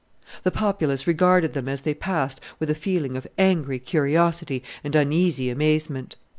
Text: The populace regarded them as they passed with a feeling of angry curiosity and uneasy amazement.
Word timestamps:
The 0.41 0.49
populace 0.49 1.05
regarded 1.05 1.51
them 1.51 1.69
as 1.69 1.81
they 1.81 1.93
passed 1.93 2.41
with 2.59 2.71
a 2.71 2.73
feeling 2.73 3.15
of 3.15 3.27
angry 3.37 3.77
curiosity 3.77 4.63
and 4.83 4.95
uneasy 4.95 5.51
amazement. 5.51 6.15